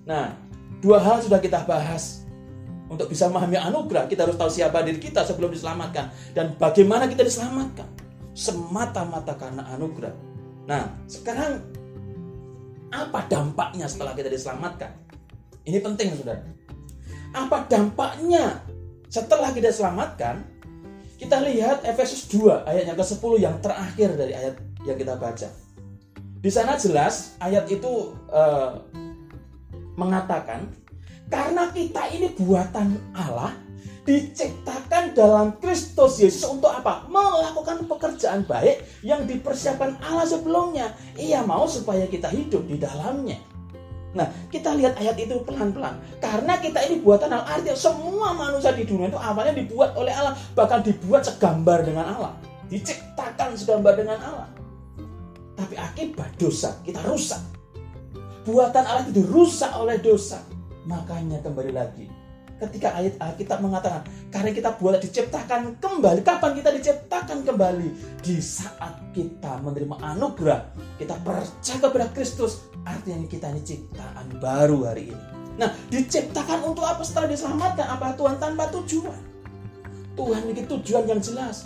[0.03, 0.35] Nah,
[0.83, 2.22] dua hal sudah kita bahas
[2.93, 7.25] Untuk bisa memahami anugerah, kita harus tahu siapa diri kita sebelum diselamatkan dan bagaimana kita
[7.25, 7.89] diselamatkan.
[8.38, 10.13] Semata-mata karena anugerah.
[10.69, 11.65] Nah, sekarang
[12.93, 14.93] apa dampaknya setelah kita diselamatkan?
[15.65, 16.45] Ini penting, Saudara.
[17.34, 18.62] Apa dampaknya
[19.10, 20.45] setelah kita diselamatkan?
[21.17, 25.49] Kita lihat Efesus 2 ayat yang ke-10 yang terakhir dari ayat yang kita baca.
[26.43, 28.84] Di sana jelas ayat itu uh,
[29.95, 30.67] mengatakan
[31.31, 33.55] karena kita ini buatan Allah
[34.03, 37.07] diciptakan dalam Kristus Yesus untuk apa?
[37.07, 40.91] Melakukan pekerjaan baik yang dipersiapkan Allah sebelumnya.
[41.15, 43.39] Ia mau supaya kita hidup di dalamnya.
[44.13, 45.97] Nah, kita lihat ayat itu pelan-pelan.
[46.21, 50.38] Karena kita ini buatan Allah, artinya semua manusia di dunia itu awalnya dibuat oleh Allah,
[50.53, 52.33] bahkan dibuat segambar dengan Allah.
[52.69, 54.49] Diciptakan segambar dengan Allah.
[55.57, 57.41] Tapi akibat dosa, kita rusak.
[58.45, 60.52] Buatan Allah itu dirusak oleh dosa.
[60.84, 62.12] Makanya kembali lagi,
[62.63, 66.22] ketika ayat Alkitab mengatakan karena kita buat diciptakan kembali.
[66.24, 67.89] Kapan kita diciptakan kembali?
[68.24, 70.62] Di saat kita menerima anugerah
[70.96, 75.24] kita percaya kepada Kristus artinya kita ini ciptaan baru hari ini.
[75.60, 77.04] Nah diciptakan untuk apa?
[77.04, 78.15] Setelah diselamatkan apa?
[78.15, 79.22] Tuhan tanpa tujuan.
[80.13, 81.65] Tuhan memiliki tujuan yang jelas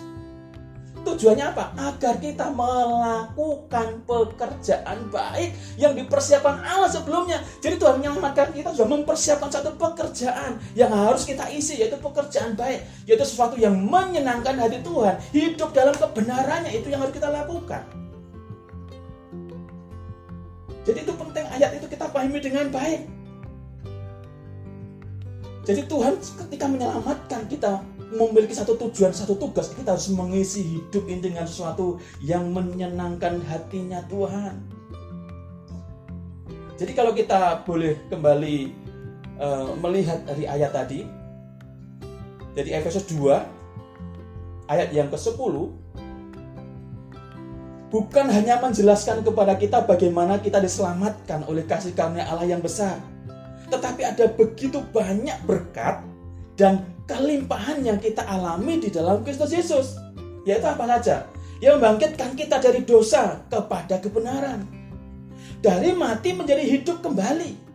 [1.08, 1.72] Tujuannya apa?
[1.80, 7.40] Agar kita melakukan pekerjaan baik yang dipersiapkan Allah sebelumnya.
[7.64, 12.84] Jadi Tuhan menyelamatkan kita sudah mempersiapkan satu pekerjaan yang harus kita isi yaitu pekerjaan baik,
[13.08, 17.88] yaitu sesuatu yang menyenangkan hati Tuhan, hidup dalam kebenarannya itu yang harus kita lakukan.
[20.84, 23.08] Jadi itu penting ayat itu kita pahami dengan baik.
[25.64, 31.32] Jadi Tuhan ketika menyelamatkan kita memiliki satu tujuan, satu tugas, kita harus mengisi hidup ini
[31.32, 34.64] dengan sesuatu yang menyenangkan hatinya Tuhan.
[36.78, 38.58] Jadi kalau kita boleh kembali
[39.42, 41.04] uh, melihat dari ayat tadi,
[42.54, 45.54] dari Efesus 2 ayat yang ke-10
[47.88, 53.00] bukan hanya menjelaskan kepada kita bagaimana kita diselamatkan oleh kasih karunia Allah yang besar,
[53.72, 56.04] tetapi ada begitu banyak berkat
[56.60, 59.88] dan kelimpahan yang kita alami di dalam Kristus Yesus.
[60.44, 61.26] Yaitu apa saja?
[61.64, 64.68] Yang membangkitkan kita dari dosa kepada kebenaran.
[65.64, 67.66] Dari mati menjadi hidup kembali.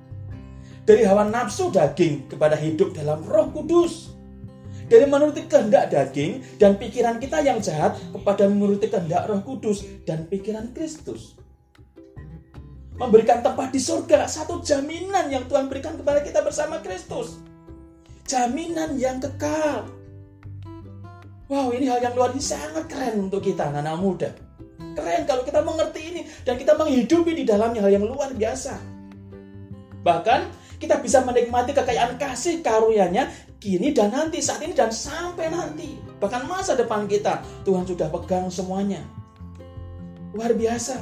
[0.87, 4.13] Dari hawa nafsu daging kepada hidup dalam roh kudus.
[4.87, 10.29] Dari menuruti kehendak daging dan pikiran kita yang jahat kepada menuruti kehendak roh kudus dan
[10.29, 11.41] pikiran Kristus.
[13.01, 17.41] Memberikan tempat di surga, satu jaminan yang Tuhan berikan kepada kita bersama Kristus
[18.27, 19.87] jaminan yang kekal.
[21.53, 24.31] Wow, ini hal yang luar biasa sangat keren untuk kita anak-anak muda.
[24.97, 28.75] Keren kalau kita mengerti ini dan kita menghidupi di dalamnya hal yang luar biasa.
[30.03, 30.41] Bahkan
[30.81, 33.07] kita bisa menikmati kekayaan kasih karunia
[33.63, 35.95] kini dan nanti, saat ini dan sampai nanti.
[36.19, 38.99] Bahkan masa depan kita, Tuhan sudah pegang semuanya.
[40.35, 40.99] Luar biasa.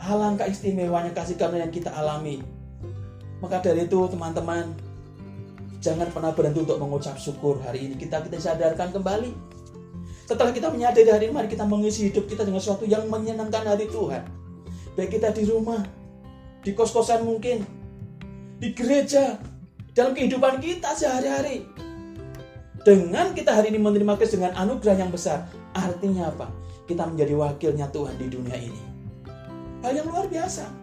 [0.00, 2.40] Alangkah istimewanya kasih karunia yang kita alami.
[3.44, 4.72] Maka dari itu teman-teman,
[5.82, 7.94] Jangan pernah berhenti untuk mengucap syukur hari ini.
[7.98, 9.34] Kita kita sadarkan kembali.
[10.30, 13.90] Setelah kita menyadari hari ini, mari kita mengisi hidup kita dengan sesuatu yang menyenangkan hati
[13.90, 14.22] Tuhan.
[14.94, 15.82] Baik kita di rumah,
[16.62, 17.66] di kos-kosan mungkin,
[18.62, 19.42] di gereja,
[19.90, 21.66] dalam kehidupan kita sehari-hari.
[22.86, 26.46] Dengan kita hari ini menerima Kristus dengan anugerah yang besar, artinya apa?
[26.86, 28.82] Kita menjadi wakilnya Tuhan di dunia ini.
[29.82, 30.81] Hal yang luar biasa.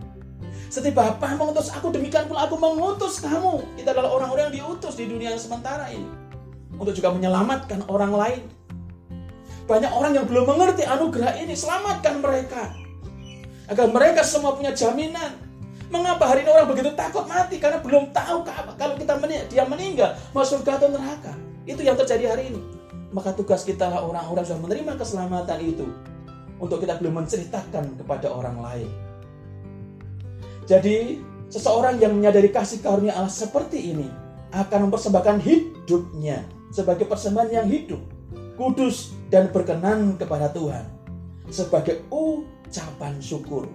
[0.69, 3.65] Setiap Bapa mengutus aku, demikian pula aku mengutus kamu.
[3.73, 6.05] Kita adalah orang-orang yang diutus di dunia yang sementara ini.
[6.77, 8.43] Untuk juga menyelamatkan orang lain.
[9.65, 12.69] Banyak orang yang belum mengerti anugerah ini, selamatkan mereka.
[13.65, 15.41] Agar mereka semua punya jaminan.
[15.89, 17.57] Mengapa hari ini orang begitu takut mati?
[17.57, 18.45] Karena belum tahu
[18.77, 21.33] kalau kita mening dia meninggal, masuk surga atau neraka.
[21.65, 22.61] Itu yang terjadi hari ini.
[23.09, 25.89] Maka tugas kita lah orang-orang sudah menerima keselamatan itu.
[26.61, 29.08] Untuk kita belum menceritakan kepada orang lain.
[30.69, 31.17] Jadi,
[31.49, 34.05] seseorang yang menyadari kasih karunia Allah seperti ini
[34.53, 37.97] akan mempersembahkan hidupnya sebagai persembahan yang hidup,
[38.53, 40.85] kudus dan berkenan kepada Tuhan
[41.49, 43.65] sebagai ucapan syukur.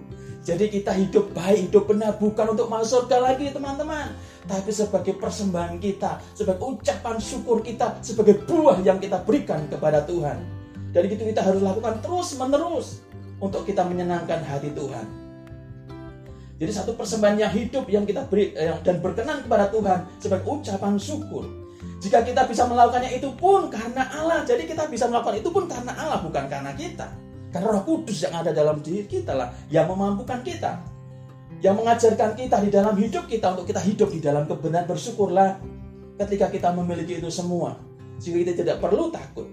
[0.47, 4.15] Jadi kita hidup baik, hidup benar bukan untuk masuk surga lagi teman-teman,
[4.47, 10.39] tapi sebagai persembahan kita, sebagai ucapan syukur kita, sebagai buah yang kita berikan kepada Tuhan.
[10.95, 13.03] Dan itu kita harus lakukan terus menerus
[13.43, 15.24] untuk kita menyenangkan hati Tuhan.
[16.55, 20.95] Jadi satu persembahan yang hidup yang kita beri yang, dan berkenan kepada Tuhan sebagai ucapan
[20.95, 21.43] syukur.
[21.99, 24.47] Jika kita bisa melakukannya itu pun karena Allah.
[24.47, 27.11] Jadi kita bisa melakukan itu pun karena Allah bukan karena kita.
[27.51, 30.79] Karena Roh Kudus yang ada dalam diri kita lah yang memampukan kita.
[31.63, 35.75] Yang mengajarkan kita di dalam hidup kita untuk kita hidup di dalam kebenaran bersyukurlah.
[36.15, 37.75] ketika kita memiliki itu semua,
[38.23, 39.51] sehingga kita tidak perlu takut.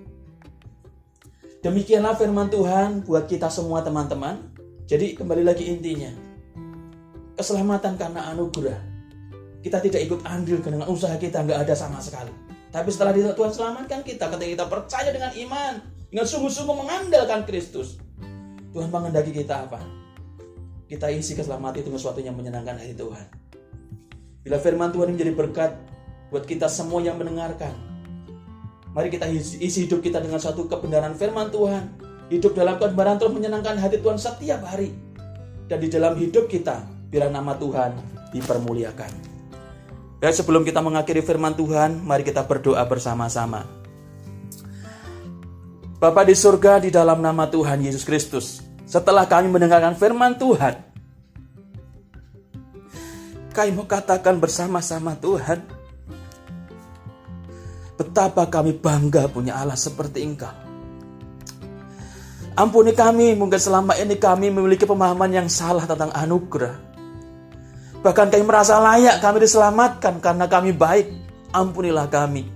[1.59, 4.51] Demikianlah firman Tuhan buat kita semua teman-teman.
[4.87, 6.32] Jadi kembali lagi intinya.
[7.39, 8.81] Keselamatan karena anugerah.
[9.63, 12.35] Kita tidak ikut andil dengan usaha kita, nggak ada sama sekali.
[12.73, 15.75] Tapi setelah Tuhan selamatkan kita, ketika kita percaya dengan iman,
[16.09, 18.01] dengan sungguh-sungguh mengandalkan Kristus,
[18.75, 19.81] Tuhan mengendaki kita apa?
[20.91, 23.27] Kita isi keselamatan itu sesuatu yang menyenangkan hati Tuhan.
[24.43, 25.73] Bila firman Tuhan menjadi berkat
[26.35, 27.93] buat kita semua yang mendengarkan,
[28.93, 31.97] Mari kita isi hidup kita dengan satu kebenaran firman Tuhan.
[32.29, 34.93] Hidup dalam kebenaran terus menyenangkan hati Tuhan setiap hari.
[35.65, 37.93] Dan di dalam hidup kita, biar nama Tuhan
[38.33, 39.13] dipermuliakan.
[40.17, 43.69] Dan sebelum kita mengakhiri firman Tuhan, mari kita berdoa bersama-sama.
[46.01, 50.81] Bapa di surga di dalam nama Tuhan Yesus Kristus, setelah kami mendengarkan firman Tuhan,
[53.53, 55.83] kami mau katakan bersama-sama Tuhan,
[57.93, 60.51] Betapa kami bangga punya Allah seperti Engkau.
[62.59, 66.92] Ampuni kami, mungkin selama ini kami memiliki pemahaman yang salah tentang anugerah.
[68.03, 71.07] Bahkan kami merasa layak kami diselamatkan karena kami baik.
[71.55, 72.49] Ampunilah kami.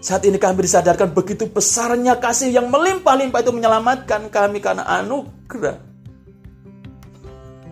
[0.00, 5.76] Saat ini kami disadarkan begitu besarnya kasih yang melimpah-limpah itu menyelamatkan kami karena anugerah.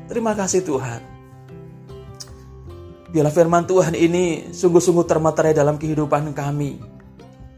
[0.08, 1.00] Terima kasih Tuhan.
[3.08, 6.76] Biarlah firman Tuhan ini sungguh-sungguh termaterai dalam kehidupan kami.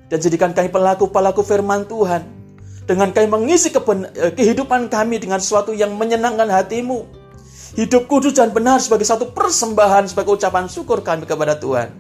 [0.07, 2.23] Dan jadikan kami pelaku-pelaku firman Tuhan.
[2.87, 7.20] Dengan kami mengisi eh, kehidupan kami dengan sesuatu yang menyenangkan hatimu.
[7.79, 11.95] Hidup kudus dan benar sebagai satu persembahan, sebagai ucapan syukur kami kepada Tuhan.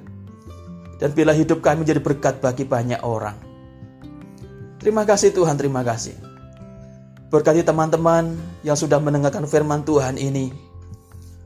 [0.98, 3.38] Dan bila hidup kami menjadi berkat bagi banyak orang.
[4.82, 6.16] Terima kasih Tuhan, terima kasih.
[7.30, 8.34] Berkati teman-teman
[8.66, 10.50] yang sudah mendengarkan firman Tuhan ini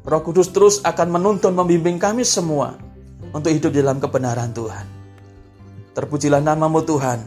[0.05, 2.77] Roh Kudus terus akan menuntun membimbing kami semua
[3.33, 4.85] untuk hidup di dalam kebenaran Tuhan.
[5.97, 7.25] Terpujilah namamu Tuhan.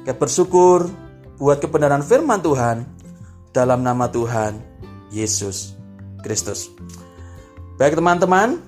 [0.00, 0.88] Kita bersyukur
[1.36, 2.88] buat kebenaran firman Tuhan
[3.52, 4.56] dalam nama Tuhan
[5.12, 5.75] Yesus
[6.24, 6.72] Kristus.
[7.76, 8.60] Baik teman-teman,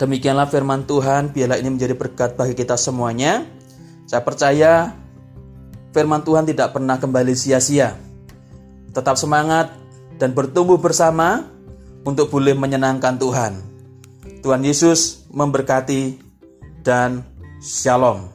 [0.00, 1.32] demikianlah firman Tuhan.
[1.32, 3.44] Biarlah ini menjadi berkat bagi kita semuanya.
[4.04, 4.92] Saya percaya
[5.92, 7.96] firman Tuhan tidak pernah kembali sia-sia.
[8.94, 9.74] Tetap semangat
[10.18, 11.46] dan bertumbuh bersama
[12.04, 13.52] untuk boleh menyenangkan Tuhan.
[14.44, 16.20] Tuhan Yesus memberkati
[16.84, 17.24] dan
[17.64, 18.33] shalom.